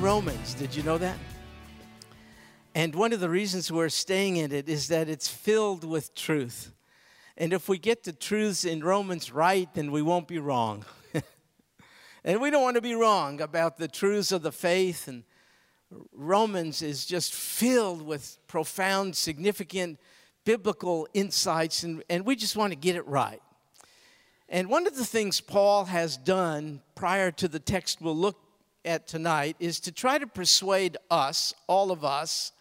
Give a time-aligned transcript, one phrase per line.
[0.00, 0.54] Romans.
[0.54, 1.16] Did you know that?
[2.74, 6.72] And one of the reasons we're staying in it is that it's filled with truth.
[7.36, 10.84] And if we get the truths in Romans right, then we won't be wrong.
[12.24, 15.08] and we don't want to be wrong about the truths of the faith.
[15.08, 15.24] And
[16.12, 19.98] Romans is just filled with profound, significant
[20.44, 23.40] biblical insights, and, and we just want to get it right.
[24.48, 28.43] And one of the things Paul has done prior to the text we'll look
[28.84, 32.52] at tonight is to try to persuade us, all of us,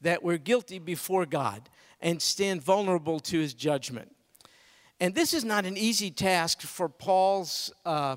[0.00, 1.68] that we're guilty before God
[2.00, 4.14] and stand vulnerable to his judgment.
[5.00, 8.16] And this is not an easy task for Paul's uh,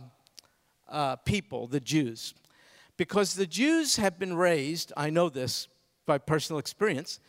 [0.87, 2.33] uh, people, the Jews,
[2.97, 5.67] because the Jews have been raised, I know this
[6.05, 7.19] by personal experience,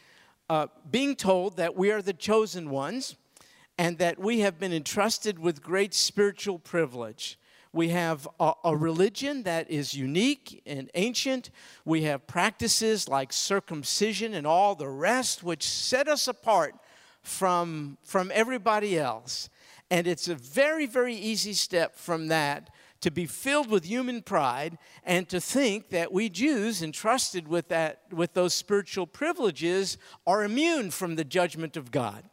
[0.48, 3.17] uh, being told that we are the chosen ones
[3.78, 7.39] and that we have been entrusted with great spiritual privilege.
[7.77, 11.50] We have a, a, religion that is unique and ancient.
[11.84, 16.74] We have practices like circumcision and all the rest, which set us apart
[17.22, 19.50] from, from everybody else.
[19.91, 22.70] And it's a very, very easy step from that
[23.02, 28.04] to be filled with human pride and to think that we Jews entrusted with that
[28.10, 32.24] with those spiritual privileges are immune from the judgment of God.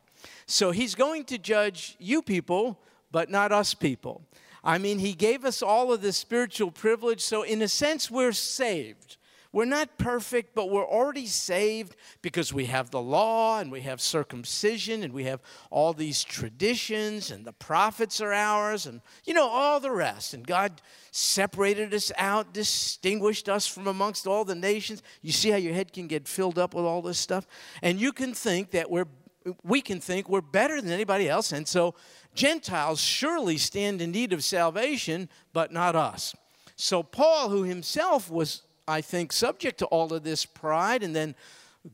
[0.45, 2.79] So he's going to judge you people,
[3.11, 4.25] but not us people.
[4.63, 8.31] I mean, he gave us all of this spiritual privilege, so in a sense, we're
[8.31, 9.17] saved.
[9.53, 14.01] We're not perfect, but we're already saved because we have the law and we have
[14.01, 19.47] circumcision and we have all these traditions and the prophets are ours and, you know,
[19.47, 20.33] all the rest.
[20.33, 25.03] And God separated us out, distinguished us from amongst all the nations.
[25.21, 27.45] You see how your head can get filled up with all this stuff?
[27.83, 29.05] And you can think that we're
[29.63, 31.51] we can think we're better than anybody else.
[31.51, 31.95] And so
[32.35, 36.35] Gentiles surely stand in need of salvation, but not us.
[36.75, 41.35] So Paul, who himself was I think, subject to all of this pride and then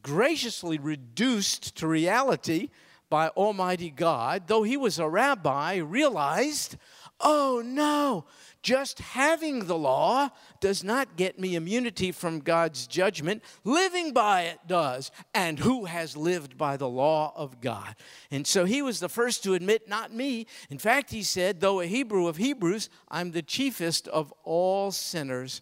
[0.01, 2.69] graciously reduced to reality
[3.09, 6.77] by Almighty God, though he was a rabbi, realized,
[7.21, 8.25] oh no,
[8.61, 13.41] just having the law does not get me immunity from God's judgment.
[13.63, 15.11] Living by it does.
[15.33, 17.95] And who has lived by the law of God?
[18.29, 20.45] And so he was the first to admit, not me.
[20.69, 25.61] In fact, he said, though a Hebrew of Hebrews, I'm the chiefest of all sinners.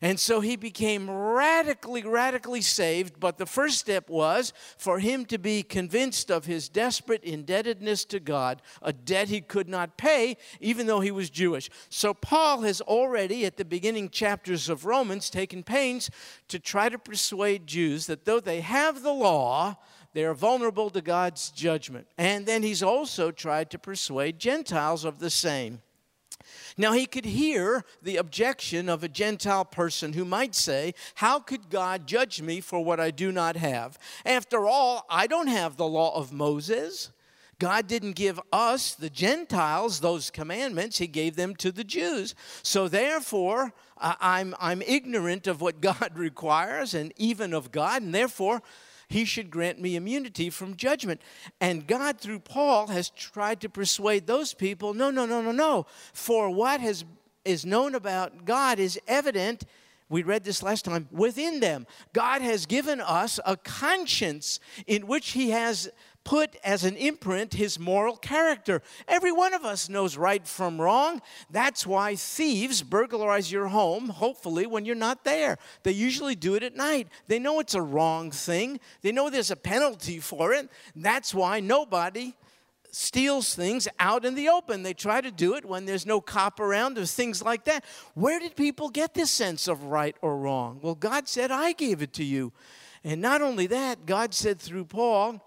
[0.00, 3.18] And so he became radically, radically saved.
[3.18, 8.20] But the first step was for him to be convinced of his desperate indebtedness to
[8.20, 11.68] God, a debt he could not pay, even though he was Jewish.
[11.88, 16.10] So Paul has already, at the beginning chapters of Romans, taken pains
[16.48, 19.76] to try to persuade Jews that though they have the law,
[20.14, 22.08] they are vulnerable to God's judgment.
[22.16, 25.82] And then he's also tried to persuade Gentiles of the same.
[26.80, 31.70] Now, he could hear the objection of a Gentile person who might say, How could
[31.70, 33.98] God judge me for what I do not have?
[34.24, 37.10] After all, I don't have the law of Moses.
[37.58, 40.98] God didn't give us, the Gentiles, those commandments.
[40.98, 42.36] He gave them to the Jews.
[42.62, 48.62] So therefore, I'm, I'm ignorant of what God requires and even of God, and therefore,
[49.08, 51.20] he should grant me immunity from judgment.
[51.60, 55.86] And God, through Paul, has tried to persuade those people no, no, no, no, no.
[56.12, 57.04] For what has,
[57.44, 59.64] is known about God is evident
[60.10, 65.32] we read this last time within them god has given us a conscience in which
[65.32, 65.90] he has
[66.28, 68.82] put as an imprint his moral character.
[69.08, 71.22] Every one of us knows right from wrong.
[71.48, 75.56] That's why thieves burglarize your home, hopefully, when you're not there.
[75.84, 77.08] They usually do it at night.
[77.28, 80.68] They know it's a wrong thing, they know there's a penalty for it.
[80.94, 82.34] That's why nobody
[82.90, 84.82] steals things out in the open.
[84.82, 87.86] They try to do it when there's no cop around or things like that.
[88.12, 90.80] Where did people get this sense of right or wrong?
[90.82, 92.52] Well, God said, I gave it to you.
[93.02, 95.42] And not only that, God said through Paul,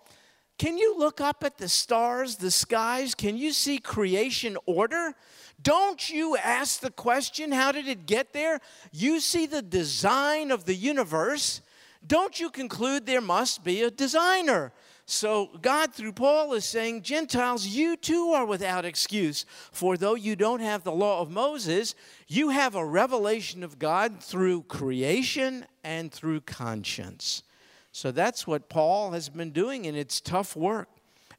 [0.62, 3.16] can you look up at the stars, the skies?
[3.16, 5.16] Can you see creation order?
[5.60, 8.60] Don't you ask the question, how did it get there?
[8.92, 11.62] You see the design of the universe.
[12.06, 14.72] Don't you conclude there must be a designer?
[15.08, 19.48] So, God, through Paul, is saying, Gentiles, you too are without excuse.
[19.72, 21.96] For though you don't have the law of Moses,
[22.28, 27.42] you have a revelation of God through creation and through conscience.
[27.92, 30.88] So that's what Paul has been doing, and it's tough work.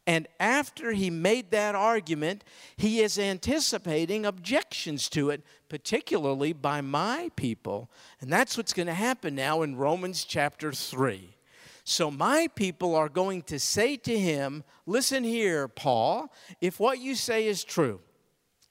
[0.07, 2.43] And after he made that argument,
[2.77, 7.89] he is anticipating objections to it, particularly by my people.
[8.21, 11.37] And that's what's going to happen now in Romans chapter 3.
[11.85, 17.15] So my people are going to say to him, Listen here, Paul, if what you
[17.15, 18.01] say is true,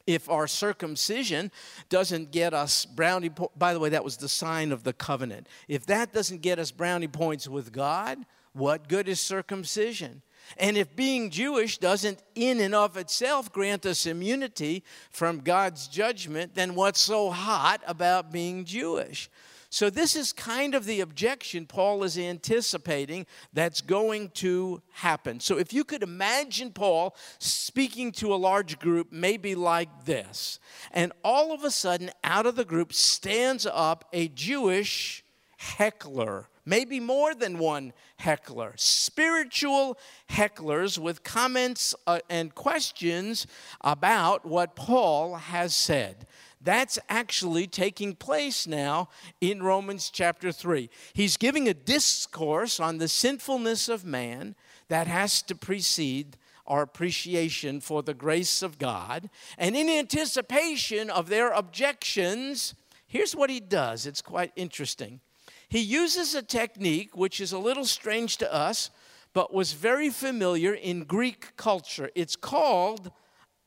[0.07, 1.51] if our circumcision
[1.89, 5.48] doesn't get us brownie po- by the way that was the sign of the covenant.
[5.68, 8.19] If that doesn't get us brownie points with god
[8.53, 10.21] what good is circumcision?
[10.57, 16.56] And if being jewish doesn't in and of itself grant us immunity from god's judgment
[16.56, 19.30] then what's so hot about being jewish
[19.74, 25.40] so, this is kind of the objection Paul is anticipating that's going to happen.
[25.40, 30.60] So, if you could imagine Paul speaking to a large group, maybe like this,
[30.92, 35.24] and all of a sudden, out of the group stands up a Jewish
[35.56, 39.98] heckler maybe more than one heckler, spiritual
[40.30, 43.48] hecklers with comments uh, and questions
[43.82, 46.28] about what Paul has said.
[46.63, 49.10] That's actually taking place now
[49.40, 50.90] in Romans chapter 3.
[51.13, 54.56] He's giving a discourse on the sinfulness of man
[54.88, 56.38] that has to precede
[56.68, 59.30] our appreciation for the grace of God.
[59.58, 62.75] And in anticipation of their objections,
[63.08, 64.06] here's what he does.
[64.06, 65.19] It's quite interesting.
[65.68, 68.90] He uses a technique which is a little strange to us,
[69.34, 72.12] but was very familiar in Greek culture.
[72.13, 73.12] It's called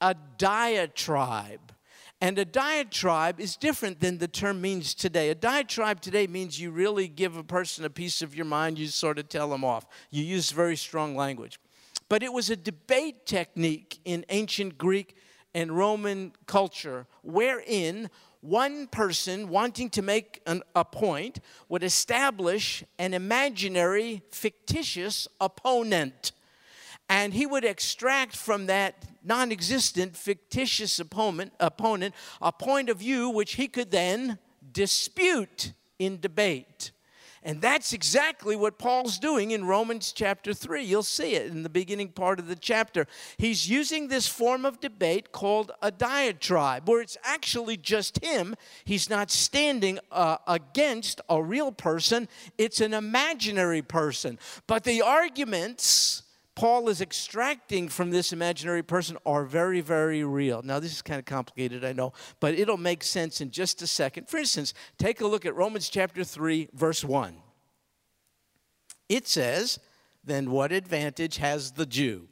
[0.01, 1.74] a diatribe.
[2.21, 5.31] And a diatribe is different than the term means today.
[5.31, 8.87] A diatribe today means you really give a person a piece of your mind, you
[8.87, 9.87] sort of tell them off.
[10.11, 11.59] You use very strong language.
[12.09, 15.17] But it was a debate technique in ancient Greek
[15.55, 23.15] and Roman culture wherein one person wanting to make an, a point would establish an
[23.15, 26.33] imaginary, fictitious opponent.
[27.09, 33.29] And he would extract from that non existent, fictitious opponent, opponent a point of view
[33.29, 34.39] which he could then
[34.73, 36.93] dispute in debate.
[37.47, 40.83] And that's exactly what Paul's doing in Romans chapter 3.
[40.83, 43.07] You'll see it in the beginning part of the chapter.
[43.37, 48.57] He's using this form of debate called a diatribe, where it's actually just him.
[48.87, 54.39] He's not standing uh, against a real person, it's an imaginary person.
[54.67, 56.23] But the arguments
[56.55, 60.63] Paul is extracting from this imaginary person are very, very real.
[60.63, 63.89] Now, this is kind of complicated, I know, but it'll make sense in just a
[63.89, 64.29] second.
[64.29, 67.35] For instance, take a look at Romans chapter 3, verse 1.
[69.09, 69.81] It says,
[70.23, 72.29] Then what advantage has the Jew?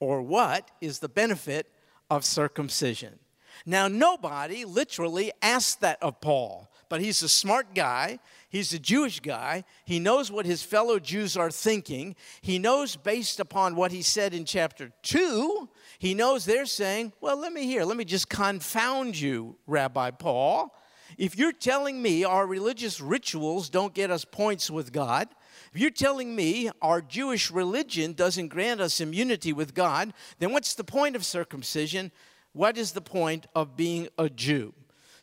[0.00, 1.70] Or what is the benefit
[2.10, 3.20] of circumcision?
[3.64, 8.18] Now, nobody literally asked that of Paul, but he's a smart guy.
[8.50, 9.64] He's a Jewish guy.
[9.86, 12.14] He knows what his fellow Jews are thinking.
[12.42, 17.38] He knows, based upon what he said in chapter 2, he knows they're saying, Well,
[17.38, 17.86] let me hear.
[17.86, 20.76] Let me just confound you, Rabbi Paul.
[21.16, 25.28] If you're telling me our religious rituals don't get us points with God,
[25.72, 30.74] if you're telling me our Jewish religion doesn't grant us immunity with God, then what's
[30.74, 32.12] the point of circumcision?
[32.52, 34.74] What is the point of being a Jew?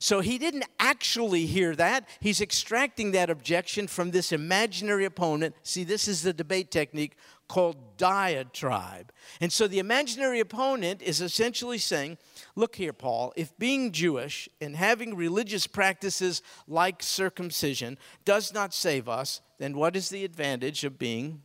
[0.02, 2.08] So he didn't actually hear that.
[2.22, 5.56] He's extracting that objection from this imaginary opponent.
[5.64, 7.18] See, this is the debate technique
[7.50, 9.12] called diatribe.
[9.42, 12.18] And so the imaginary opponent is essentially saying,
[12.56, 19.10] Look here, Paul, if being Jewish and having religious practices like circumcision does not save
[19.10, 21.42] us, then what is the advantage of being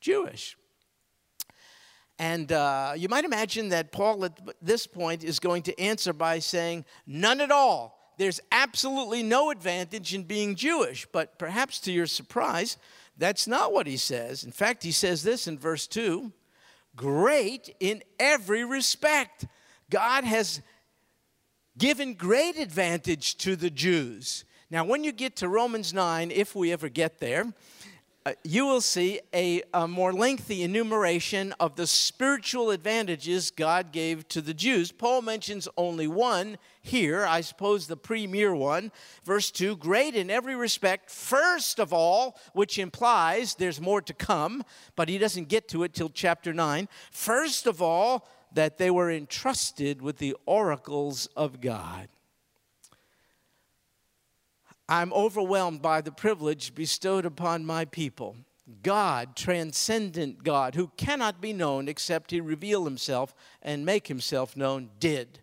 [0.00, 0.56] Jewish?
[2.18, 6.38] And uh, you might imagine that Paul at this point is going to answer by
[6.38, 11.06] saying, None at all there's absolutely no advantage in being Jewish.
[11.10, 12.76] But perhaps to your surprise,
[13.16, 14.44] that's not what he says.
[14.44, 16.32] In fact, he says this in verse 2
[16.94, 19.46] great in every respect.
[19.90, 20.62] God has
[21.76, 24.44] given great advantage to the Jews.
[24.70, 27.52] Now, when you get to Romans 9, if we ever get there,
[28.24, 34.26] uh, you will see a, a, more lengthy enumeration of the spiritual advantages God gave
[34.28, 34.90] to the Jews.
[34.90, 38.92] Paul mentions only one here, I suppose the premier one.
[39.24, 44.64] Verse 2 Great in every respect, first of all, which implies there's more to come,
[44.94, 46.88] but he doesn't get to it till chapter 9.
[47.10, 52.08] First of all, that they were entrusted with the oracles of God.
[54.88, 58.36] I'm overwhelmed by the privilege bestowed upon my people.
[58.82, 64.90] God, transcendent God, who cannot be known except he reveal himself and make himself known,
[64.98, 65.40] did.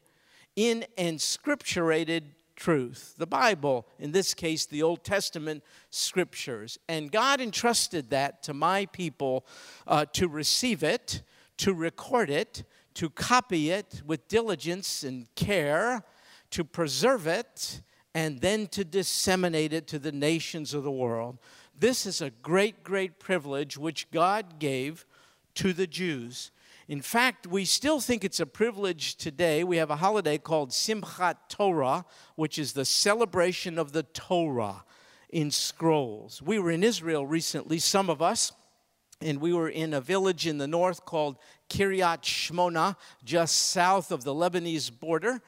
[0.55, 2.23] In inscripturated
[2.55, 6.77] truth, the Bible, in this case, the Old Testament scriptures.
[6.87, 9.45] And God entrusted that to my people
[9.87, 11.23] uh, to receive it,
[11.57, 12.63] to record it,
[12.95, 16.03] to copy it with diligence and care,
[16.51, 17.81] to preserve it
[18.13, 21.39] and then to disseminate it to the nations of the world.
[21.77, 25.05] This is a great, great privilege which God gave
[25.55, 26.51] to the Jews.
[26.89, 29.63] In fact, we still think it's a privilege today.
[29.63, 32.03] We have a holiday called Simchat Torah,
[32.35, 34.83] which is the celebration of the Torah
[35.29, 36.41] in scrolls.
[36.41, 38.51] We were in Israel recently, some of us,
[39.21, 41.37] and we were in a village in the north called
[41.69, 45.41] Kiryat Shmona, just south of the Lebanese border.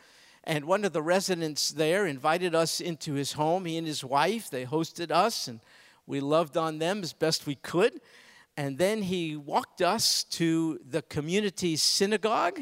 [0.45, 3.65] And one of the residents there invited us into his home.
[3.65, 5.59] He and his wife, they hosted us, and
[6.07, 7.99] we loved on them as best we could.
[8.57, 12.59] And then he walked us to the community synagogue.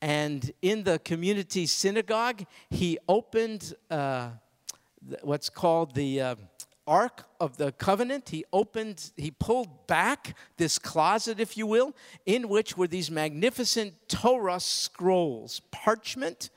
[0.00, 4.30] And in the community synagogue, he opened uh,
[5.22, 6.34] what's called the uh,
[6.86, 8.30] Ark of the Covenant.
[8.30, 13.94] He opened, he pulled back this closet, if you will, in which were these magnificent
[14.08, 16.50] Torah scrolls, parchment,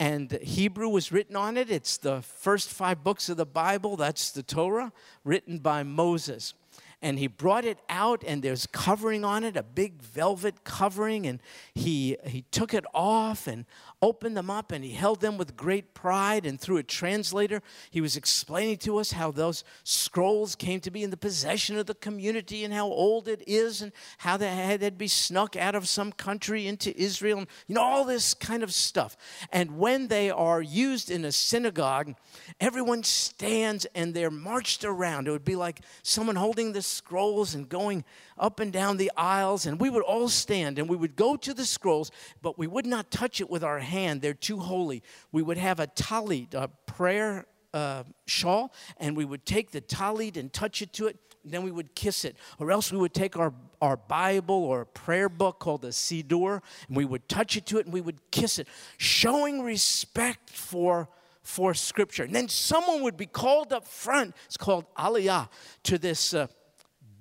[0.00, 1.70] and Hebrew was written on it.
[1.70, 4.90] It's the first five books of the Bible, that's the Torah,
[5.22, 6.54] written by Moses
[7.04, 11.38] and he brought it out and there's covering on it a big velvet covering and
[11.74, 13.66] he he took it off and
[14.00, 18.00] opened them up and he held them with great pride and through a translator he
[18.00, 21.94] was explaining to us how those scrolls came to be in the possession of the
[21.94, 25.86] community and how old it is and how they had to be snuck out of
[25.86, 29.14] some country into Israel and you know all this kind of stuff.
[29.52, 32.14] And when they are used in a synagogue
[32.60, 35.28] everyone stands and they're marched around.
[35.28, 38.04] It would be like someone holding this scrolls and going
[38.38, 41.52] up and down the aisles, and we would all stand and we would go to
[41.52, 42.10] the scrolls,
[42.42, 44.22] but we would not touch it with our hand.
[44.22, 45.02] They're too holy.
[45.32, 50.36] We would have a talit, a prayer uh, shawl, and we would take the talit
[50.36, 52.36] and touch it to it, then we would kiss it.
[52.58, 56.62] Or else we would take our, our Bible or a prayer book called the Siddur,
[56.88, 61.08] and we would touch it to it and we would kiss it, showing respect for
[61.44, 62.24] for Scripture.
[62.24, 65.48] And then someone would be called up front, it's called Aliyah,
[65.84, 66.46] to this uh,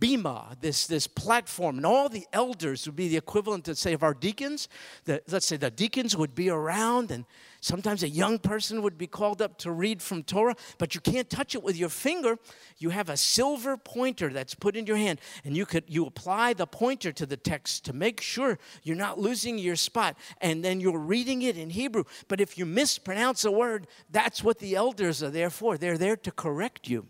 [0.03, 4.03] bima, this, this platform, and all the elders would be the equivalent to, say, of
[4.03, 4.67] our deacons.
[5.05, 7.23] The, let's say the deacons would be around, and
[7.61, 11.29] sometimes a young person would be called up to read from Torah, but you can't
[11.29, 12.37] touch it with your finger.
[12.79, 16.51] You have a silver pointer that's put in your hand, and you could you apply
[16.51, 20.81] the pointer to the text to make sure you're not losing your spot, and then
[20.81, 22.03] you're reading it in Hebrew.
[22.27, 25.77] But if you mispronounce a word, that's what the elders are there for.
[25.77, 27.07] They're there to correct you.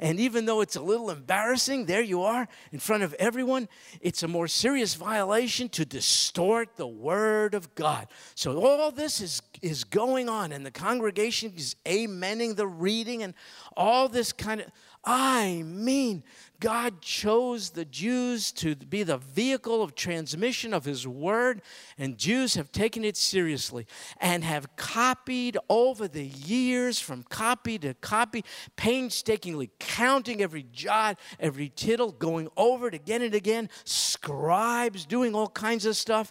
[0.00, 3.68] And even though it's a little embarrassing, there you are in front of everyone,
[4.00, 8.08] it's a more serious violation to distort the word of God.
[8.34, 13.34] So all this is, is going on, and the congregation is amening the reading and
[13.76, 14.66] all this kind of.
[15.02, 16.24] I mean,
[16.60, 21.62] God chose the Jews to be the vehicle of transmission of His word,
[21.96, 23.86] and Jews have taken it seriously
[24.20, 28.44] and have copied over the years from copy to copy,
[28.76, 35.48] painstakingly counting every jot, every tittle, going over it again and again, scribes doing all
[35.48, 36.30] kinds of stuff.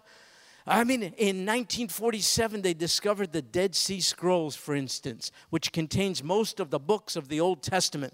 [0.67, 6.59] I mean, in 1947, they discovered the Dead Sea Scrolls, for instance, which contains most
[6.59, 8.13] of the books of the Old Testament.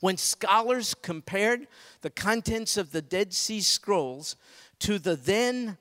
[0.00, 1.66] When scholars compared
[2.00, 4.36] the contents of the Dead Sea Scrolls
[4.80, 5.78] to the then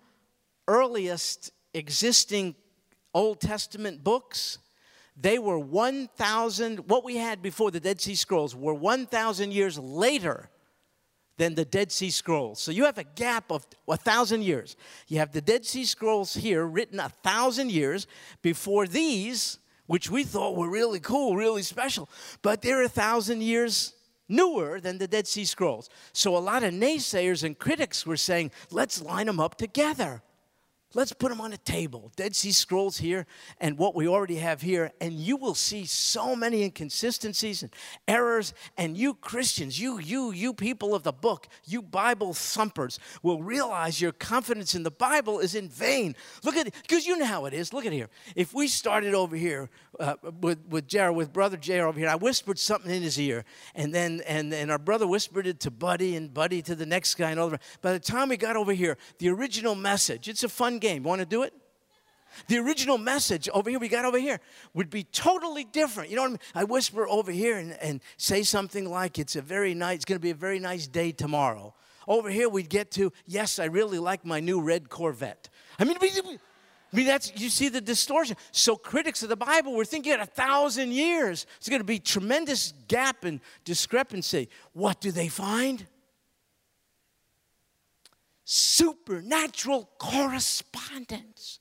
[0.67, 2.55] earliest existing
[3.13, 4.59] Old Testament books,
[5.15, 10.49] they were 1,000, what we had before the Dead Sea Scrolls were 1,000 years later
[11.37, 12.59] than the Dead Sea Scrolls.
[12.59, 14.75] So you have a gap of a thousand years.
[15.07, 18.07] You have the Dead Sea Scrolls here written a thousand years
[18.41, 19.57] before these
[19.89, 22.07] which we thought were really cool, really special,
[22.43, 23.95] but they're a thousand years
[24.27, 25.89] newer than the Dead Sea Scrolls.
[26.13, 30.21] So a lot of naysayers and critics were saying, let's line them up together.
[30.95, 32.11] Let's put them on a table.
[32.15, 33.27] Dead Sea Scrolls here
[33.59, 37.71] and what we already have here, and you will see so many inconsistencies and
[38.07, 38.55] errors.
[38.75, 44.01] And you Christians, you, you, you people of the book, you Bible thumpers, will realize
[44.01, 46.15] your confidence in the Bible is in vain.
[46.43, 47.71] Look at it, because you know how it is.
[47.71, 48.09] Look at here.
[48.35, 49.69] If we started over here
[49.99, 53.45] uh, with with Jared, with brother Jared over here, I whispered something in his ear,
[53.75, 57.15] and then and and our brother whispered it to Buddy, and Buddy to the next
[57.15, 57.59] guy, and all over.
[57.81, 60.27] By the time we got over here, the original message.
[60.27, 61.03] It's a fun game.
[61.03, 61.53] Want to do it?
[62.47, 64.39] The original message over here, we got over here,
[64.73, 66.09] would be totally different.
[66.09, 66.39] You know what I mean?
[66.55, 70.17] I whisper over here and, and say something like, it's a very nice, it's going
[70.17, 71.73] to be a very nice day tomorrow.
[72.07, 75.49] Over here, we'd get to, yes, I really like my new red Corvette.
[75.77, 76.11] I mean, we
[76.91, 78.35] I mean, that's, you see the distortion.
[78.51, 81.45] So critics of the Bible were thinking at a thousand years.
[81.57, 84.49] It's going to be tremendous gap and discrepancy.
[84.73, 85.85] What do they find?
[88.51, 91.59] Supernatural correspondence.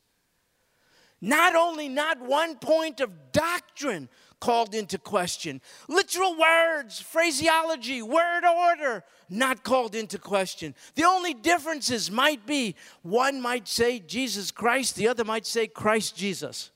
[1.21, 4.09] Not only not one point of doctrine
[4.40, 5.61] called into question.
[5.87, 10.75] Literal words, phraseology, word order, not called into question.
[10.95, 16.16] The only differences might be one might say Jesus Christ, the other might say Christ
[16.16, 16.71] Jesus.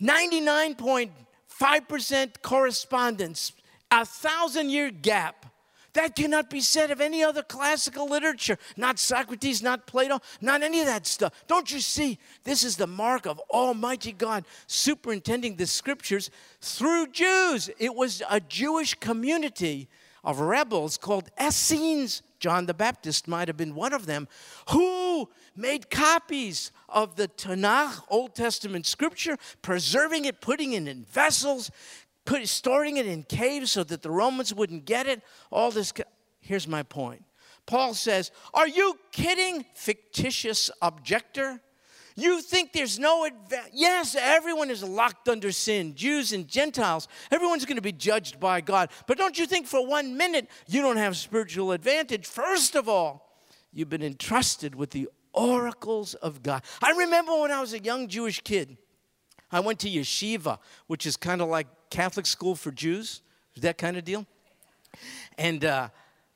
[0.00, 3.52] 99.5% correspondence,
[3.90, 5.44] a thousand year gap.
[5.94, 8.58] That cannot be said of any other classical literature.
[8.76, 11.32] Not Socrates, not Plato, not any of that stuff.
[11.46, 12.18] Don't you see?
[12.42, 17.70] This is the mark of Almighty God superintending the scriptures through Jews.
[17.78, 19.88] It was a Jewish community
[20.24, 22.22] of rebels called Essenes.
[22.40, 24.28] John the Baptist might have been one of them,
[24.70, 31.70] who made copies of the Tanakh, Old Testament scripture, preserving it, putting it in vessels,
[32.24, 35.22] put, storing it in caves so that the Romans wouldn't get it.
[35.50, 35.92] All this.
[36.40, 37.24] Here's my point.
[37.66, 41.60] Paul says, Are you kidding, fictitious objector?
[42.16, 43.72] You think there's no advantage?
[43.74, 47.08] Yes, everyone is locked under sin, Jews and Gentiles.
[47.32, 48.90] Everyone's going to be judged by God.
[49.08, 52.26] But don't you think for one minute you don't have spiritual advantage?
[52.26, 53.32] First of all,
[53.72, 56.62] you've been entrusted with the oracles of God.
[56.80, 58.76] I remember when I was a young Jewish kid,
[59.50, 63.22] I went to yeshiva, which is kind of like Catholic school for Jews,
[63.58, 64.26] that kind of deal.
[65.38, 65.90] And, uh,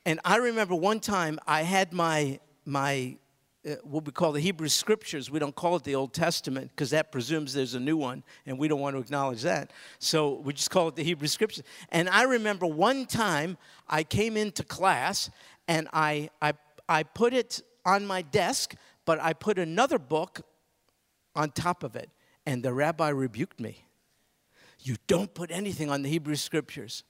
[0.07, 3.17] and I remember one time I had my, my
[3.67, 5.33] uh, what we call the Hebrew Scriptures.
[5.33, 8.57] We don't call it the Old Testament because that presumes there's a new one, and
[8.57, 9.73] we don't want to acknowledge that.
[9.99, 11.65] So we just call it the Hebrew Scriptures.
[11.89, 15.29] And I remember one time I came into class
[15.67, 16.53] and I, I,
[16.89, 20.43] I put it on my desk, but I put another book
[21.35, 22.11] on top of it,
[22.47, 23.88] and the rabbi rebuked me.
[24.81, 27.03] You don't put anything on the Hebrew Scriptures.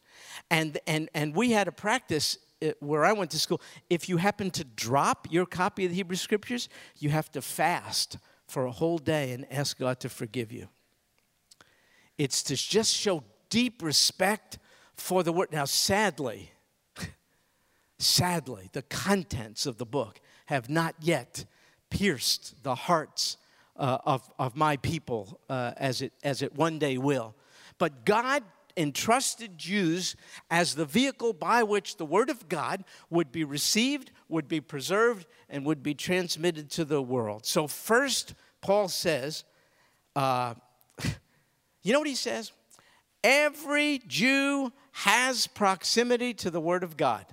[0.50, 2.38] And, and, and we had a practice
[2.80, 6.16] where I went to school, if you happen to drop your copy of the Hebrew
[6.16, 10.68] Scriptures, you have to fast for a whole day and ask God to forgive you.
[12.16, 14.58] It's to just show deep respect
[14.96, 15.52] for the Word.
[15.52, 16.50] Now, sadly,
[17.98, 21.44] sadly, the contents of the book have not yet
[21.90, 23.36] pierced the hearts
[23.76, 27.34] uh, of, of my people uh, as, it, as it one day will.
[27.78, 28.42] But God
[28.76, 30.14] entrusted Jews
[30.50, 35.26] as the vehicle by which the Word of God would be received, would be preserved,
[35.48, 37.44] and would be transmitted to the world.
[37.44, 39.44] So, first, Paul says,
[40.14, 40.54] uh,
[41.82, 42.52] you know what he says?
[43.24, 47.26] Every Jew has proximity to the Word of God.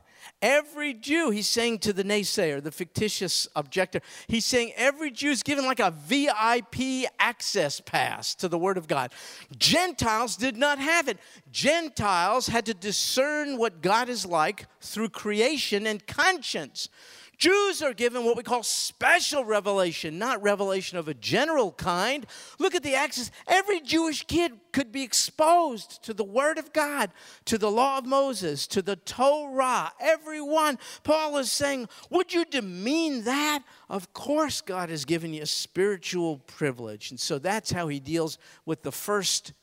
[0.46, 5.42] Every Jew, he's saying to the naysayer, the fictitious objector, he's saying every Jew is
[5.42, 9.12] given like a VIP access pass to the Word of God.
[9.58, 11.18] Gentiles did not have it.
[11.52, 16.90] Gentiles had to discern what God is like through creation and conscience.
[17.38, 22.26] Jews are given what we call special revelation, not revelation of a general kind.
[22.60, 23.32] Look at the access.
[23.48, 27.12] Every Jewish kid could be exposed to the Word of God,
[27.46, 29.92] to the law of Moses, to the Torah.
[30.00, 30.78] Everyone.
[31.04, 33.64] Paul is saying, Would you demean that?
[33.90, 37.12] Of course, God has given you a spiritual privilege.
[37.12, 39.54] And so that's how he deals with the first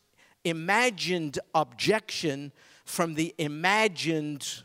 [0.45, 2.53] imagined objection
[2.85, 4.63] from the imagined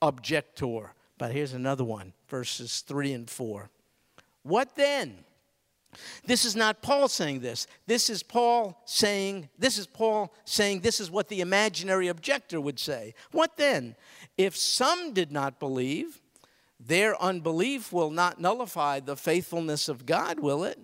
[0.00, 0.94] objector.
[1.18, 3.68] But here's another one verses 3 and 4.
[4.42, 5.18] What then?
[6.24, 7.66] This is not Paul saying this.
[7.86, 12.78] This is Paul saying, this is Paul saying, this is what the imaginary objector would
[12.78, 13.12] say.
[13.32, 13.96] What then?
[14.38, 16.22] If some did not believe,
[16.80, 20.78] their unbelief will not nullify the faithfulness of God, will it?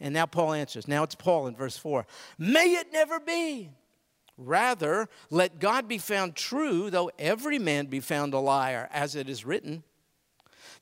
[0.00, 0.88] And now Paul answers.
[0.88, 2.06] Now it's Paul in verse 4.
[2.38, 3.68] May it never be.
[4.38, 9.28] Rather, let God be found true, though every man be found a liar, as it
[9.28, 9.84] is written,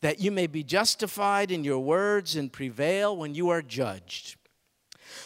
[0.03, 4.37] that you may be justified in your words and prevail when you are judged.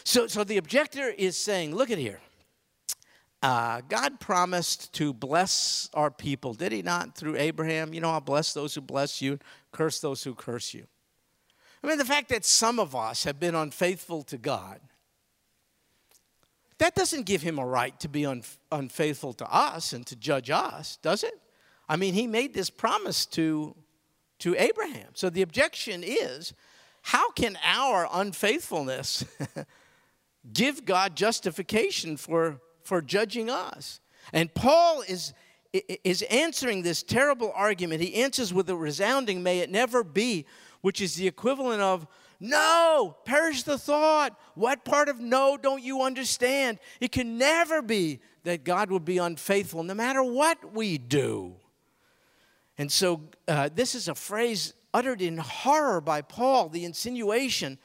[0.03, 2.21] So, so the objector is saying, look at here.
[3.43, 7.93] Uh, God promised to bless our people, did He not, through Abraham?
[7.93, 9.37] You know, I'll bless those who bless you,
[9.71, 10.87] curse those who curse you.
[11.83, 14.79] I mean, the fact that some of us have been unfaithful to God
[16.77, 20.49] that doesn't give him a right to be un- unfaithful to us and to judge
[20.49, 21.33] us, does it?
[21.89, 23.75] I mean, he made this promise to,
[24.39, 25.09] to Abraham.
[25.13, 26.53] So the objection is
[27.01, 29.23] how can our unfaithfulness
[30.53, 33.99] give God justification for, for judging us?
[34.33, 35.33] And Paul is,
[35.71, 38.01] is answering this terrible argument.
[38.01, 40.45] He answers with a resounding, may it never be,
[40.81, 42.07] which is the equivalent of,
[42.39, 44.37] no, perish the thought.
[44.53, 46.79] What part of no don't you understand?
[46.99, 51.55] It can never be that God will be unfaithful no matter what we do.
[52.77, 57.77] And so, uh, this is a phrase uttered in horror by Paul, the insinuation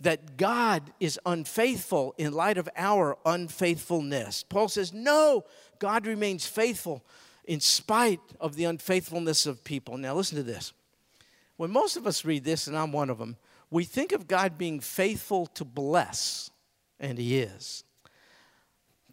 [0.00, 4.42] that God is unfaithful in light of our unfaithfulness.
[4.42, 5.44] Paul says, No,
[5.78, 7.04] God remains faithful
[7.44, 9.98] in spite of the unfaithfulness of people.
[9.98, 10.72] Now, listen to this.
[11.56, 13.36] When most of us read this, and I'm one of them,
[13.70, 16.50] we think of God being faithful to bless,
[16.98, 17.84] and He is.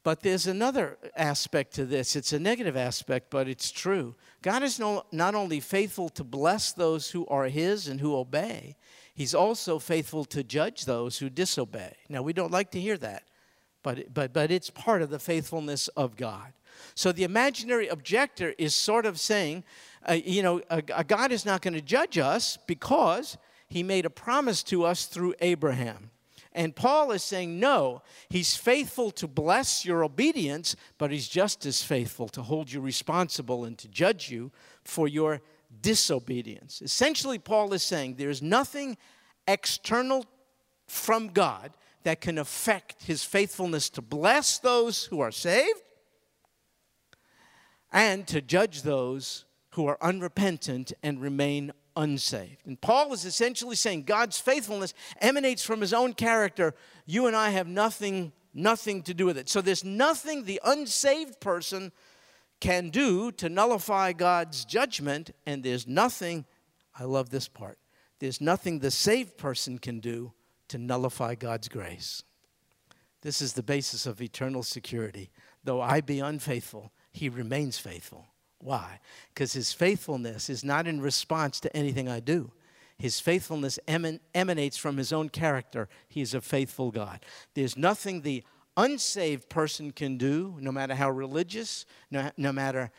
[0.08, 2.16] But there's another aspect to this.
[2.16, 4.16] It's a negative aspect, but it's true.
[4.42, 8.78] God is no, not only faithful to bless those who are His and who obey,
[9.14, 11.94] He's also faithful to judge those who disobey.
[12.08, 13.24] Now, we don't like to hear that,
[13.84, 16.54] but, but, but it's part of the faithfulness of God.
[16.96, 19.66] So the imaginary objector is sort of saying,
[20.08, 24.10] uh, you know, a, God is not going to judge us because He made a
[24.10, 26.12] promise to us through Abraham.
[26.54, 31.84] And Paul is saying, no, he's faithful to bless your obedience, but he's just as
[31.84, 34.52] faithful to hold you responsible and to judge you
[34.84, 35.42] for your
[35.82, 36.82] disobedience.
[36.82, 38.98] Essentially, Paul is saying there's nothing
[39.48, 40.26] external
[40.88, 41.72] from God
[42.04, 45.82] that can affect his faithfulness to bless those who are saved
[47.92, 52.66] and to judge those who are unrepentant and remain unsaved.
[52.66, 56.74] And Paul is essentially saying God's faithfulness emanates from his own character.
[57.06, 59.50] You and I have nothing nothing to do with it.
[59.50, 61.92] So there's nothing the unsaved person
[62.60, 66.46] can do to nullify God's judgment and there's nothing
[67.00, 67.78] I love this part.
[68.20, 70.34] There's nothing the saved person can do
[70.70, 72.24] to nullify God's grace.
[73.22, 75.30] This is the basis of eternal security.
[75.64, 78.28] Though I be unfaithful, he remains faithful.
[78.60, 79.00] Why?
[79.34, 82.52] Because his faithfulness is not in response to anything I do.
[82.98, 85.88] His faithfulness eman- emanates from his own character.
[86.10, 87.24] He is a faithful God.
[87.54, 88.44] There's nothing the
[88.76, 92.92] unsaved person can do, no matter how religious, no, no matter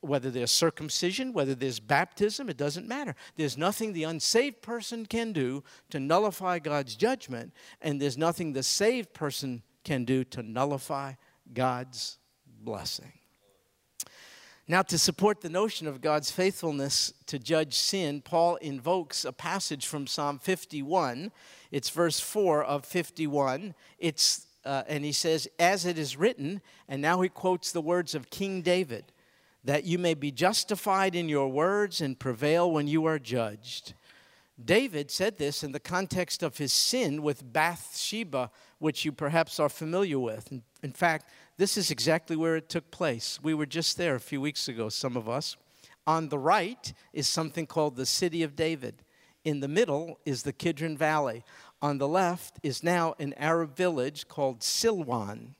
[0.00, 3.16] whether there's circumcision, whether there's baptism, it doesn't matter.
[3.36, 8.62] There's nothing the unsaved person can do to nullify God's judgment, and there's nothing the
[8.62, 11.14] saved person can do to nullify
[11.52, 13.12] God's blessing.
[14.68, 19.86] Now, to support the notion of God's faithfulness to judge sin, Paul invokes a passage
[19.86, 21.32] from Psalm 51.
[21.72, 23.74] It's verse 4 of 51.
[23.98, 28.14] It's, uh, and he says, As it is written, and now he quotes the words
[28.14, 29.12] of King David,
[29.64, 33.94] that you may be justified in your words and prevail when you are judged.
[34.64, 39.68] David said this in the context of his sin with Bathsheba, which you perhaps are
[39.68, 40.52] familiar with.
[40.82, 43.38] In fact, this is exactly where it took place.
[43.42, 45.56] We were just there a few weeks ago, some of us.
[46.06, 49.02] On the right is something called the City of David.
[49.44, 51.44] In the middle is the Kidron Valley.
[51.82, 55.54] On the left is now an Arab village called Silwan.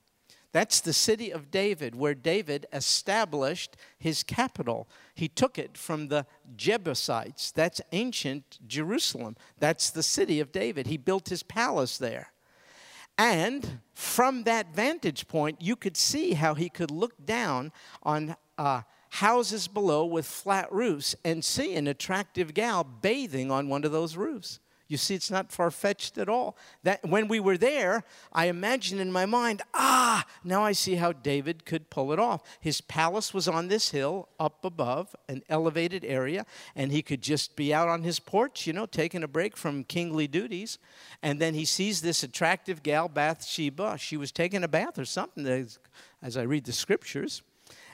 [0.53, 4.87] That's the city of David, where David established his capital.
[5.15, 6.25] He took it from the
[6.57, 7.51] Jebusites.
[7.51, 9.37] That's ancient Jerusalem.
[9.59, 10.87] That's the city of David.
[10.87, 12.31] He built his palace there.
[13.17, 17.71] And from that vantage point, you could see how he could look down
[18.03, 23.83] on uh, houses below with flat roofs and see an attractive gal bathing on one
[23.83, 24.59] of those roofs.
[24.91, 26.57] You see, it's not far fetched at all.
[26.83, 31.13] That when we were there, I imagined in my mind, ah, now I see how
[31.13, 32.43] David could pull it off.
[32.59, 37.55] His palace was on this hill up above, an elevated area, and he could just
[37.55, 40.77] be out on his porch, you know, taking a break from kingly duties.
[41.23, 43.97] And then he sees this attractive gal, Bathsheba.
[43.97, 45.79] She was taking a bath or something, as,
[46.21, 47.43] as I read the scriptures.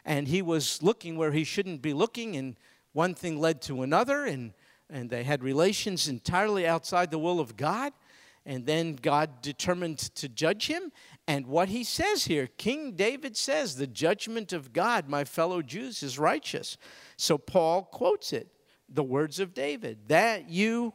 [0.03, 2.55] And he was looking where he shouldn't be looking, and
[2.93, 4.53] one thing led to another, and
[4.89, 7.93] and they had relations entirely outside the will of God.
[8.45, 10.93] And then God determined to judge him.
[11.27, 16.01] And what he says here, King David says, The judgment of God, my fellow Jews,
[16.01, 16.77] is righteous.
[17.17, 18.47] So Paul quotes it,
[18.87, 20.93] the words of David, that you,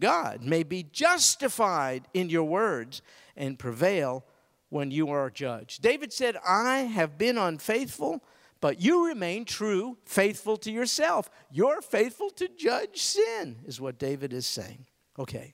[0.00, 3.02] God, may be justified in your words
[3.36, 4.24] and prevail
[4.68, 5.82] when you are judged.
[5.82, 8.22] David said, I have been unfaithful
[8.64, 11.28] but you remain true, faithful to yourself.
[11.52, 14.86] You're faithful to judge sin, is what David is saying.
[15.18, 15.52] Okay.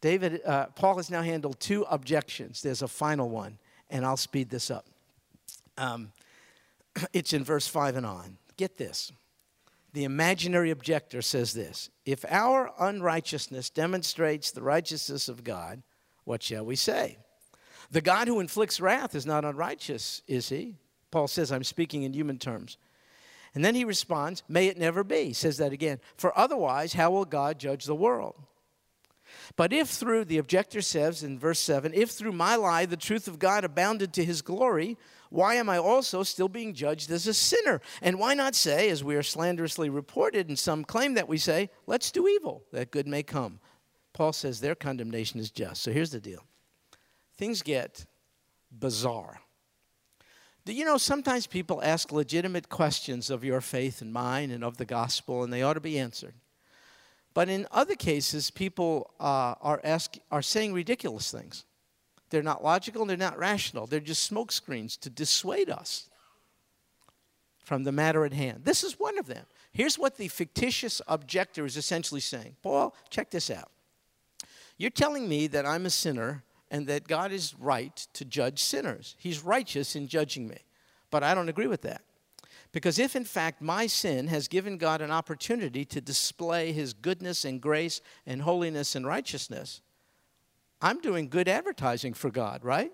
[0.00, 2.62] David, uh, Paul has now handled two objections.
[2.62, 3.58] There's a final one,
[3.90, 4.86] and I'll speed this up.
[5.76, 6.10] Um,
[7.12, 8.38] it's in verse 5 and on.
[8.56, 9.12] Get this.
[9.92, 15.82] The imaginary objector says this If our unrighteousness demonstrates the righteousness of God,
[16.24, 17.18] what shall we say?
[17.90, 20.78] The God who inflicts wrath is not unrighteous, is he?
[21.12, 22.76] Paul says, I'm speaking in human terms.
[23.54, 25.26] And then he responds, May it never be.
[25.26, 26.00] He says that again.
[26.16, 28.34] For otherwise, how will God judge the world?
[29.56, 33.28] But if through, the objector says in verse 7, if through my lie the truth
[33.28, 34.98] of God abounded to his glory,
[35.30, 37.80] why am I also still being judged as a sinner?
[38.02, 41.70] And why not say, as we are slanderously reported, and some claim that we say,
[41.86, 43.60] let's do evil, that good may come?
[44.12, 45.82] Paul says their condemnation is just.
[45.82, 46.44] So here's the deal
[47.36, 48.04] things get
[48.70, 49.40] bizarre.
[50.64, 54.76] Do you know sometimes people ask legitimate questions of your faith and mine and of
[54.76, 56.34] the gospel, and they ought to be answered.
[57.34, 61.64] But in other cases, people uh, are, ask, are saying ridiculous things.
[62.30, 63.86] They're not logical, they're not rational.
[63.86, 66.08] They're just smokescreens to dissuade us
[67.58, 68.64] from the matter at hand.
[68.64, 69.46] This is one of them.
[69.72, 73.70] Here's what the fictitious objector is essentially saying Paul, check this out.
[74.76, 79.14] You're telling me that I'm a sinner and that God is right to judge sinners.
[79.18, 80.56] He's righteous in judging me.
[81.10, 82.02] But I don't agree with that.
[82.72, 87.44] Because if in fact my sin has given God an opportunity to display his goodness
[87.44, 89.82] and grace and holiness and righteousness,
[90.80, 92.90] I'm doing good advertising for God, right?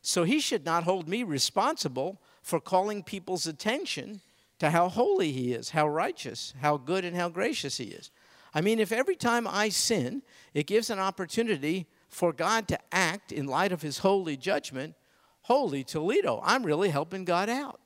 [0.00, 4.22] So he should not hold me responsible for calling people's attention
[4.60, 8.10] to how holy he is, how righteous, how good, and how gracious he is.
[8.54, 10.22] I mean, if every time I sin,
[10.54, 14.94] it gives an opportunity for God to act in light of his holy judgment,
[15.42, 17.80] holy Toledo, I'm really helping God out.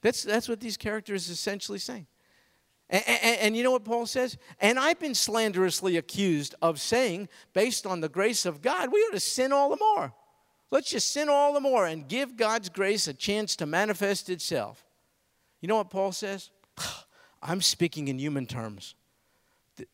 [0.00, 2.06] That's, that's what these characters essentially saying.
[2.88, 4.38] And, and, and, you know what Paul says?
[4.58, 9.12] And I've been slanderously accused of saying, based on the grace of God, we ought
[9.12, 10.12] to sin all the more.
[10.70, 14.84] Let's just sin all the more and give God's grace a chance to manifest itself.
[15.60, 16.50] You know what Paul says?
[17.42, 18.94] I'm speaking in human terms.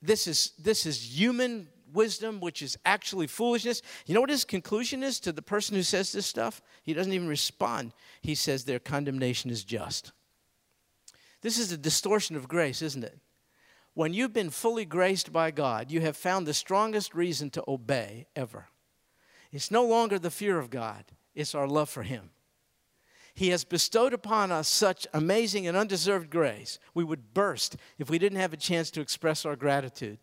[0.01, 3.83] This is, this is human wisdom, which is actually foolishness.
[4.07, 6.63] You know what his conclusion is to the person who says this stuff?
[6.85, 7.93] He doesn't even respond.
[8.21, 10.13] He says their condemnation is just.
[11.41, 13.19] This is a distortion of grace, isn't it?
[13.95, 18.27] When you've been fully graced by God, you have found the strongest reason to obey
[18.37, 18.69] ever.
[19.51, 21.05] It's no longer the fear of God,
[21.35, 22.31] it's our love for Him.
[23.33, 28.19] He has bestowed upon us such amazing and undeserved grace, we would burst if we
[28.19, 30.19] didn't have a chance to express our gratitude.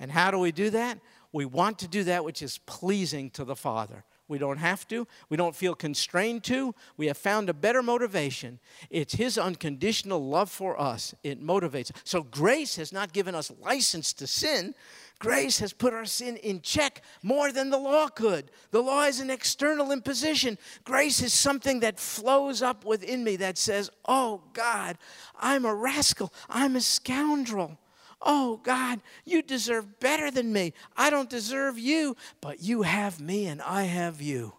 [0.00, 0.98] And how do we do that?
[1.32, 4.04] We want to do that which is pleasing to the Father.
[4.26, 5.08] We don't have to.
[5.28, 6.72] We don't feel constrained to.
[6.96, 8.60] We have found a better motivation.
[8.88, 11.14] It's His unconditional love for us.
[11.24, 11.90] It motivates.
[12.04, 14.74] So grace has not given us license to sin.
[15.18, 18.52] Grace has put our sin in check more than the law could.
[18.70, 20.56] The law is an external imposition.
[20.84, 24.96] Grace is something that flows up within me that says, Oh God,
[25.40, 26.32] I'm a rascal.
[26.48, 27.78] I'm a scoundrel.
[28.22, 30.74] Oh, God, you deserve better than me.
[30.96, 34.54] I don't deserve you, but you have me and I have you.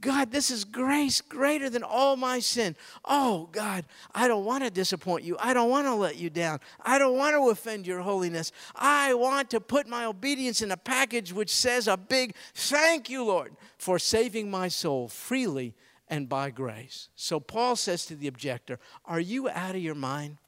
[0.00, 2.74] God, this is grace greater than all my sin.
[3.04, 5.36] Oh, God, I don't want to disappoint you.
[5.38, 6.60] I don't want to let you down.
[6.80, 8.50] I don't want to offend your holiness.
[8.74, 13.24] I want to put my obedience in a package which says a big thank you,
[13.24, 15.74] Lord, for saving my soul freely
[16.08, 17.08] and by grace.
[17.14, 20.38] So Paul says to the objector, Are you out of your mind?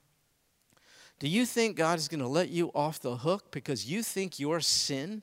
[1.23, 4.41] Do you think God is going to let you off the hook because you think
[4.41, 5.23] your sin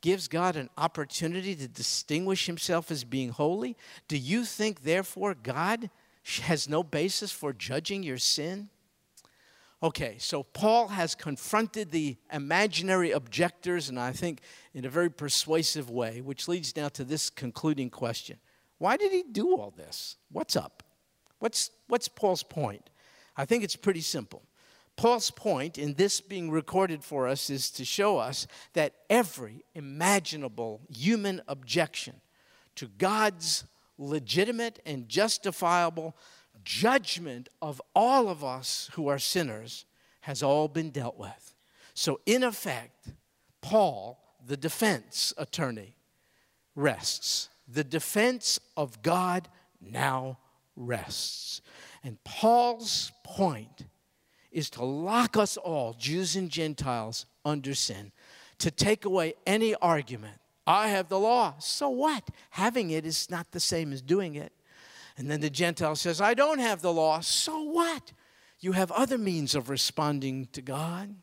[0.00, 3.76] gives God an opportunity to distinguish himself as being holy?
[4.06, 5.90] Do you think, therefore, God
[6.42, 8.68] has no basis for judging your sin?
[9.82, 15.90] Okay, so Paul has confronted the imaginary objectors, and I think in a very persuasive
[15.90, 18.38] way, which leads now to this concluding question
[18.78, 20.14] Why did he do all this?
[20.30, 20.84] What's up?
[21.40, 22.88] What's, what's Paul's point?
[23.36, 24.44] I think it's pretty simple.
[25.00, 30.82] Paul's point in this being recorded for us is to show us that every imaginable
[30.94, 32.20] human objection
[32.74, 33.64] to God's
[33.96, 36.14] legitimate and justifiable
[36.64, 39.86] judgment of all of us who are sinners
[40.20, 41.54] has all been dealt with.
[41.94, 43.08] So, in effect,
[43.62, 45.96] Paul, the defense attorney,
[46.76, 47.48] rests.
[47.66, 49.48] The defense of God
[49.80, 50.36] now
[50.76, 51.62] rests.
[52.04, 53.86] And Paul's point
[54.50, 58.12] is to lock us all, Jews and Gentiles, under sin,
[58.58, 60.36] to take away any argument.
[60.66, 61.54] I have the law.
[61.58, 62.28] So what?
[62.50, 64.52] Having it is not the same as doing it.
[65.16, 67.20] And then the Gentile says, I don't have the law.
[67.20, 68.12] So what?
[68.60, 71.14] You have other means of responding to God.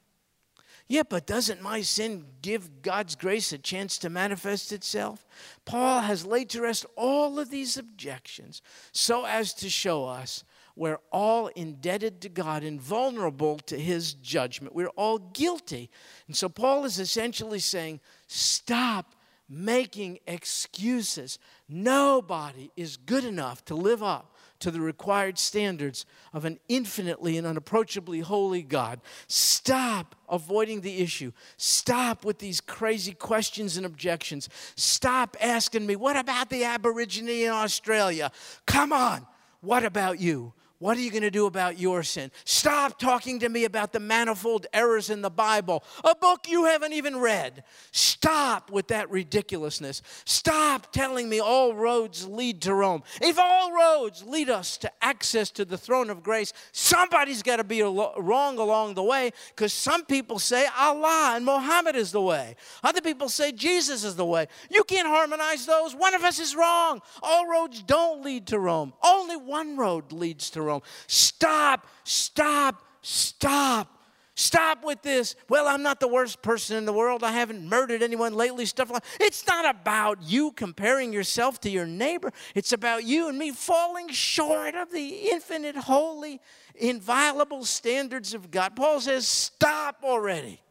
[0.87, 5.25] Yeah, but doesn't my sin give God's grace a chance to manifest itself?
[5.65, 8.61] Paul has laid to rest all of these objections
[8.93, 10.45] so as to show us
[10.77, 14.75] we're all indebted to God and vulnerable to His judgment.
[14.75, 15.89] We're all guilty.
[16.27, 19.15] And so Paul is essentially saying, stop
[19.49, 21.39] making excuses.
[21.67, 27.45] Nobody is good enough to live up to the required standards of an infinitely and
[27.45, 28.99] unapproachably holy God.
[29.27, 31.31] Stop avoiding the issue.
[31.57, 34.49] Stop with these crazy questions and objections.
[34.75, 38.31] Stop asking me, what about the Aborigine in Australia?
[38.65, 39.27] Come on,
[39.61, 40.53] what about you?
[40.79, 42.29] What are you going to do about your sin?
[42.45, 46.93] Stop talking to me about the manifold errors in the Bible, a book you haven't
[46.93, 47.63] even read.
[47.91, 50.03] Stop with that ridiculousness.
[50.25, 53.01] Stop telling me all roads lead to Rome.
[53.21, 57.63] If all roads lead us to access to the throne of grace, somebody's got to
[57.63, 62.55] be wrong along the way because some people say Allah and Muhammad is the way.
[62.83, 64.45] Other people say Jesus is the way.
[64.69, 65.95] You can't harmonize those.
[65.95, 67.01] One of us is wrong.
[67.23, 70.66] All roads don't lead to Rome, only one road leads to Rome.
[71.07, 73.93] Stop, stop, stop.
[74.39, 75.35] Stop with this.
[75.49, 77.23] Well, I'm not the worst person in the world.
[77.23, 78.67] I haven't murdered anyone lately.
[78.67, 82.31] Stuff like it's not about you comparing yourself to your neighbor.
[82.53, 86.39] It's about you and me falling short of the infinite, holy,
[86.75, 88.75] inviolable standards of God.
[88.75, 90.61] Paul says, "Stop already."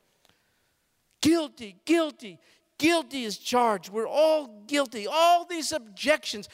[1.20, 2.38] Guilty, guilty,
[2.78, 3.88] guilty is charged.
[3.88, 5.08] We're all guilty.
[5.08, 6.48] All these objections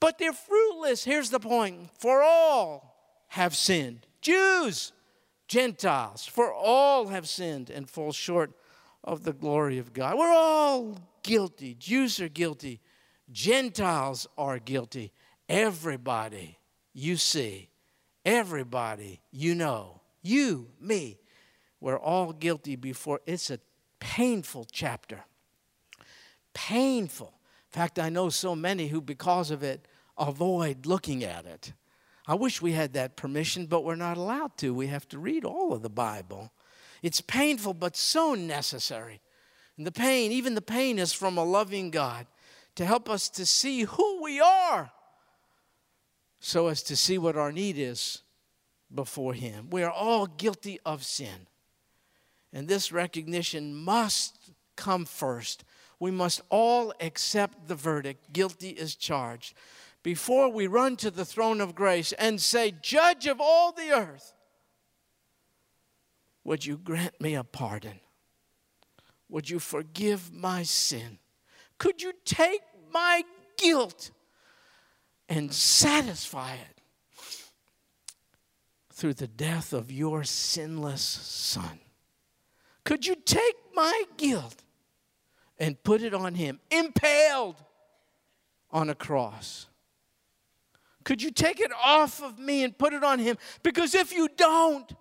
[0.00, 1.04] but they're fruitless.
[1.04, 2.96] Here's the point for all
[3.28, 4.92] have sinned Jews,
[5.46, 8.52] Gentiles, for all have sinned and fall short
[9.04, 10.18] of the glory of God.
[10.18, 11.74] We're all guilty.
[11.74, 12.80] Jews are guilty,
[13.30, 15.12] Gentiles are guilty.
[15.48, 16.58] Everybody
[16.92, 17.68] you see,
[18.24, 21.18] everybody you know, you, me,
[21.80, 23.20] we're all guilty before.
[23.26, 23.58] It's a
[23.98, 25.24] painful chapter.
[26.52, 27.32] Painful.
[27.72, 29.86] In fact, I know so many who, because of it,
[30.18, 31.72] avoid looking at it.
[32.26, 34.74] I wish we had that permission, but we're not allowed to.
[34.74, 36.52] We have to read all of the Bible.
[37.02, 39.20] It's painful, but so necessary.
[39.76, 42.26] And the pain, even the pain, is from a loving God
[42.74, 44.90] to help us to see who we are
[46.40, 48.22] so as to see what our need is
[48.92, 49.68] before Him.
[49.70, 51.46] We are all guilty of sin.
[52.52, 55.64] And this recognition must come first.
[56.00, 59.54] We must all accept the verdict guilty is charged
[60.02, 64.32] before we run to the throne of grace and say, Judge of all the earth,
[66.42, 68.00] would you grant me a pardon?
[69.28, 71.18] Would you forgive my sin?
[71.78, 73.22] Could you take my
[73.58, 74.10] guilt
[75.28, 76.80] and satisfy it
[78.92, 81.78] through the death of your sinless Son?
[82.84, 84.62] Could you take my guilt
[85.60, 87.62] and put it on Him, impaled
[88.72, 89.66] on a cross?
[91.04, 93.38] Could you take it off of me and put it on him?
[93.62, 94.92] Because if you don't,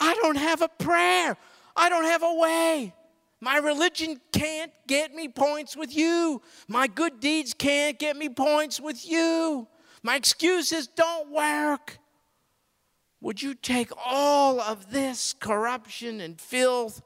[0.00, 1.36] I don't have a prayer.
[1.76, 2.92] I don't have a way.
[3.40, 6.42] My religion can't get me points with you.
[6.68, 9.68] My good deeds can't get me points with you.
[10.02, 11.98] My excuses don't work.
[13.20, 17.00] Would you take all of this corruption and filth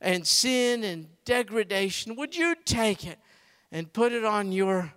[0.00, 2.16] and sin and degradation?
[2.16, 3.18] Would you take it
[3.70, 4.92] and put it on your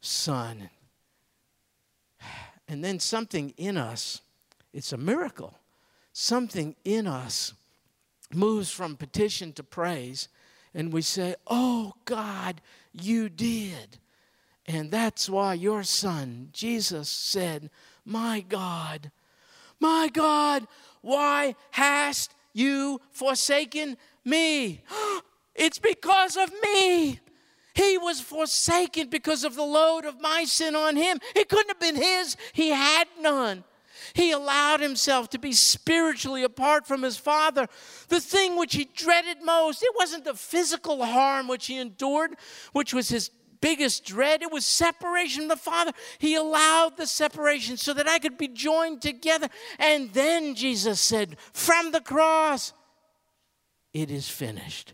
[0.00, 0.70] son?
[2.68, 4.22] And then something in us,
[4.72, 5.58] it's a miracle,
[6.12, 7.52] something in us
[8.32, 10.28] moves from petition to praise,
[10.74, 12.60] and we say, Oh God,
[12.92, 13.98] you did.
[14.66, 17.70] And that's why your son, Jesus, said,
[18.04, 19.10] My God,
[19.78, 20.66] my God,
[21.02, 24.82] why hast you forsaken me?
[25.56, 27.20] It's because of me.
[27.74, 31.20] He was forsaken because of the load of my sin on him.
[31.36, 33.62] It couldn't have been his, he had none.
[34.14, 37.68] He allowed himself to be spiritually apart from his father.
[38.08, 42.36] The thing which he dreaded most, it wasn't the physical harm which he endured,
[42.72, 43.30] which was his
[43.64, 44.42] biggest dread.
[44.42, 45.92] It was separation from the Father.
[46.18, 49.48] He allowed the separation so that I could be joined together.
[49.78, 52.74] And then Jesus said, from the cross,
[53.94, 54.92] it is finished.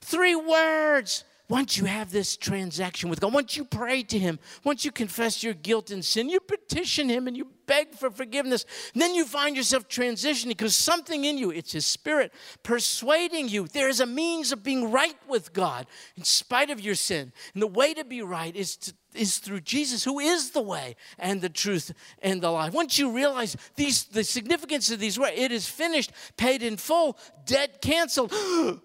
[0.00, 4.84] Three words once you have this transaction with God, once you pray to Him, once
[4.84, 9.14] you confess your guilt and sin, you petition Him and you beg for forgiveness, then
[9.14, 14.00] you find yourself transitioning because something in you, it's His Spirit, persuading you there is
[14.00, 17.32] a means of being right with God in spite of your sin.
[17.52, 20.96] And the way to be right is to is through Jesus, who is the way
[21.18, 22.72] and the truth and the life.
[22.72, 27.16] Once you realize these, the significance of these words, it is finished, paid in full,
[27.46, 28.32] debt canceled.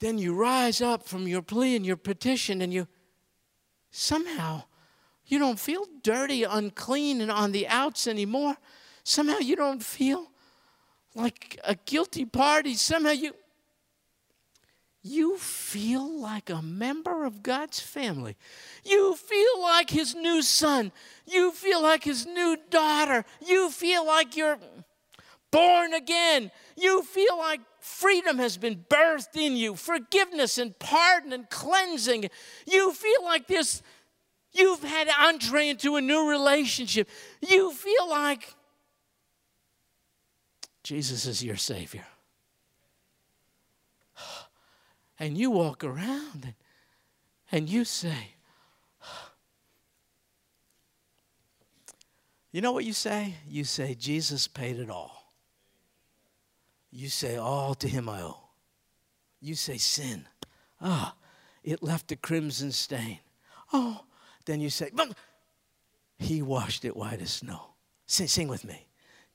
[0.00, 2.86] then you rise up from your plea and your petition and you
[3.90, 4.62] somehow
[5.26, 8.56] you don't feel dirty, unclean, and on the outs anymore.
[9.04, 10.30] Somehow you don't feel
[11.14, 12.74] like a guilty party.
[12.74, 13.34] Somehow you
[15.06, 18.36] you feel like a member of God's family.
[18.86, 20.92] You feel like his new son.
[21.26, 23.26] You feel like his new daughter.
[23.46, 24.58] You feel like you're
[25.50, 26.50] born again.
[26.74, 32.30] You feel like freedom has been birthed in you, forgiveness and pardon and cleansing.
[32.66, 33.82] You feel like this
[34.54, 37.08] You've had entree into a new relationship.
[37.40, 38.54] You feel like
[40.84, 42.06] Jesus is your Savior.
[45.18, 46.54] And you walk around and,
[47.50, 48.34] and you say,
[52.54, 53.34] You know what you say?
[53.48, 55.32] You say, Jesus paid it all.
[56.92, 58.44] You say, All to him I owe.
[59.40, 60.26] You say, Sin.
[60.80, 61.16] Ah,
[61.64, 63.18] it left a crimson stain.
[63.72, 64.04] Oh,
[64.44, 64.90] then you say,
[66.18, 67.74] He washed it white as snow.
[68.06, 68.86] Sing, sing with me.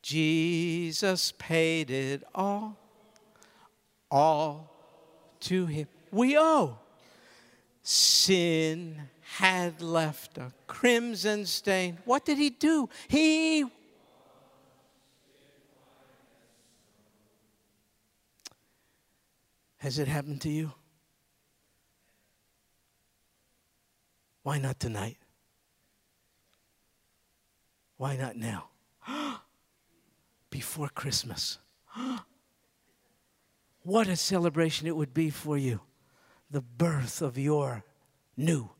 [0.01, 2.77] Jesus paid it all,
[4.09, 4.71] all
[5.41, 5.87] to him.
[6.11, 6.77] We owe.
[7.83, 9.01] Sin
[9.37, 11.97] had left a crimson stain.
[12.05, 12.89] What did he do?
[13.07, 13.65] He
[19.79, 20.73] Has it happened to you?
[24.49, 25.17] Why not tonight?
[27.97, 28.69] Why not now?
[30.49, 31.59] Before Christmas.
[33.83, 35.81] what a celebration it would be for you.
[36.49, 37.83] The birth of your
[38.35, 38.71] new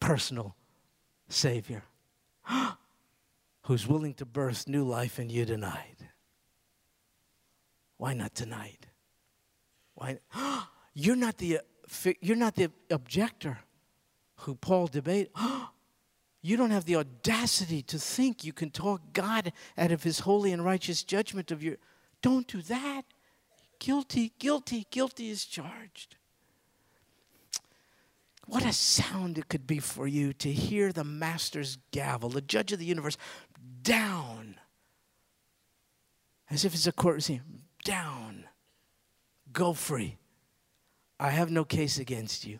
[0.00, 0.56] personal
[1.28, 1.82] Savior
[3.64, 6.06] who's willing to birth new life in you tonight.
[7.98, 8.86] Why not tonight?
[9.92, 10.20] Why?
[10.94, 13.58] You're not the, uh, you're not the objector
[14.42, 15.30] who Paul debated.
[16.44, 20.52] You don't have the audacity to think you can talk God out of his holy
[20.52, 21.76] and righteous judgment of your.
[22.20, 23.02] Don't do that.
[23.78, 26.16] Guilty, guilty, guilty is charged.
[28.46, 32.72] What a sound it could be for you to hear the master's gavel, the judge
[32.72, 33.16] of the universe,
[33.82, 34.56] down.
[36.50, 37.42] As if it's a court scene.
[37.84, 38.44] Down.
[39.52, 40.16] Go free.
[41.20, 42.58] I have no case against you.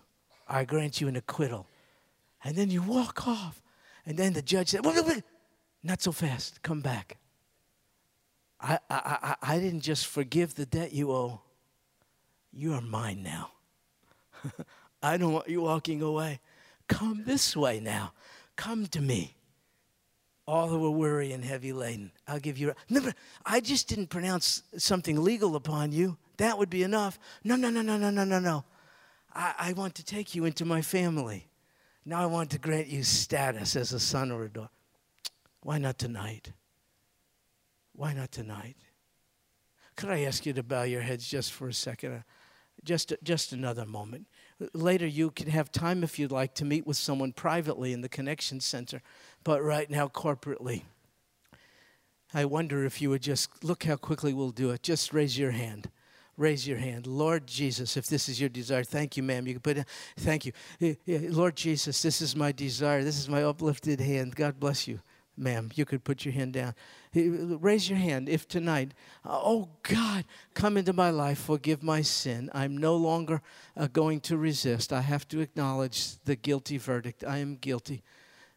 [0.48, 1.66] I grant you an acquittal.
[2.44, 3.62] And then you walk off.
[4.04, 5.24] And then the judge said, wait, wait, wait.
[5.82, 6.62] Not so fast.
[6.62, 7.18] Come back.
[8.60, 11.40] I, I, I, I didn't just forgive the debt you owe.
[12.52, 13.50] You are mine now.
[15.02, 16.40] I don't want you walking away.
[16.86, 18.12] Come this way now.
[18.56, 19.36] Come to me.
[20.46, 22.74] All who are weary and heavy laden, I'll give you.
[22.90, 23.12] No,
[23.46, 26.16] I just didn't pronounce something legal upon you.
[26.36, 27.18] That would be enough.
[27.44, 28.64] No, no, no, no, no, no, no, no.
[29.32, 31.46] I, I want to take you into my family.
[32.04, 34.70] Now I want to grant you status as a son or a daughter.
[35.62, 36.52] Why not tonight?
[37.94, 38.76] Why not tonight?
[39.96, 42.12] Could I ask you to bow your heads just for a second?
[42.12, 42.20] Uh,
[42.84, 44.26] just, just another moment.
[44.72, 48.08] Later, you can have time if you'd like to meet with someone privately in the
[48.08, 49.02] Connection Center,
[49.44, 50.82] but right now, corporately.
[52.34, 54.82] I wonder if you would just look how quickly we'll do it.
[54.82, 55.90] Just raise your hand.
[56.36, 57.06] Raise your hand.
[57.06, 59.46] Lord Jesus, if this is your desire, thank you, ma'am.
[59.46, 60.52] You can put it, thank you.
[60.80, 63.04] Eh, eh, Lord Jesus, this is my desire.
[63.04, 64.34] This is my uplifted hand.
[64.34, 65.00] God bless you
[65.36, 66.74] ma'am, you could put your hand down.
[67.14, 67.28] Eh,
[67.60, 68.92] raise your hand if tonight,
[69.24, 70.24] oh God,
[70.54, 72.50] come into my life, forgive my sin.
[72.52, 73.40] I'm no longer
[73.76, 74.92] uh, going to resist.
[74.92, 77.24] I have to acknowledge the guilty verdict.
[77.24, 78.02] I am guilty.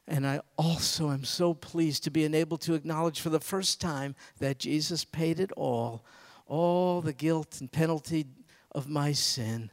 [0.08, 4.16] And I also am so pleased to be enabled to acknowledge for the first time
[4.40, 6.06] that Jesus paid it all,
[6.46, 8.26] all the guilt and penalty
[8.72, 9.72] of my sin.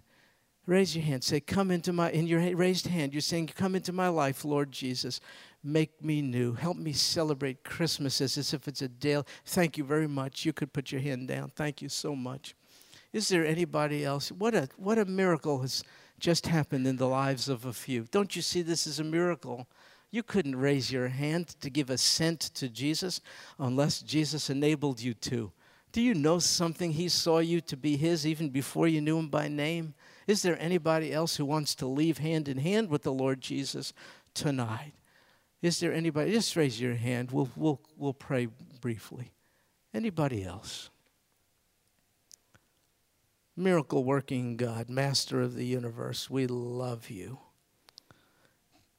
[0.66, 1.25] Raise your hand.
[1.25, 4.70] Say, Come into my, in your raised hand, you're saying, Come into my life, Lord
[4.70, 5.20] Jesus.
[5.64, 6.55] Make me new.
[6.55, 9.23] Help me celebrate Christmas as if it's a day.
[9.45, 10.45] Thank you very much.
[10.45, 11.51] You could put your hand down.
[11.51, 12.55] Thank you so much.
[13.12, 14.33] Is there anybody else?
[14.33, 15.85] What a, what a miracle has
[16.18, 18.05] just happened in the lives of a few.
[18.11, 19.68] Don't you see this as a miracle?
[20.11, 23.20] You couldn't raise your hand to give a cent to Jesus
[23.59, 25.53] unless Jesus enabled you to.
[25.93, 26.93] Do you know something?
[26.93, 29.95] He saw you to be His even before you knew Him by name.
[30.26, 33.93] Is there anybody else who wants to leave hand in hand with the Lord Jesus
[34.34, 34.95] tonight?
[35.61, 36.32] Is there anybody?
[36.32, 37.30] Just raise your hand.
[37.30, 38.49] We'll, we'll, we'll pray
[38.80, 39.32] briefly.
[39.95, 40.90] Anybody else?
[43.55, 47.38] Miracle working God, Master of the universe, we love you.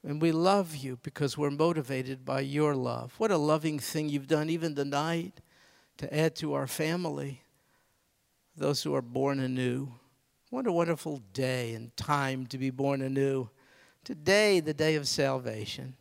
[0.05, 3.13] And we love you because we're motivated by your love.
[3.17, 5.41] What a loving thing you've done, even tonight,
[6.03, 7.41] to add to our family
[8.57, 9.87] those who are born anew.
[10.49, 13.49] What a wonderful day and time to be born anew.
[14.03, 15.95] Today, the day of salvation.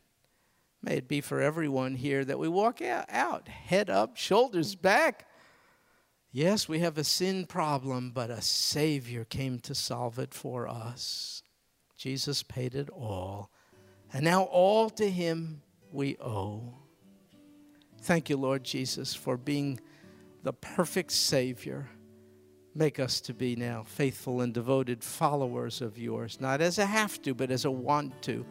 [0.83, 5.29] May it be for everyone here that we walk out, head up, shoulders back.
[6.33, 11.45] Yes, we have a sin problem, but a Savior came to solve it for us.
[11.97, 13.51] Jesus paid it all.
[14.13, 16.75] And now all to Him we owe.
[18.01, 19.79] Thank you, Lord Jesus, for being
[20.43, 21.89] the perfect Savior.
[22.75, 27.21] Make us to be now faithful and devoted followers of yours, not as a have
[27.23, 28.47] to, but as a want to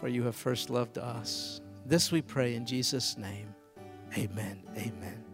[0.00, 1.60] for you have first loved us.
[1.86, 3.54] This we pray in Jesus' name.
[4.16, 4.62] Amen.
[4.76, 5.27] Amen.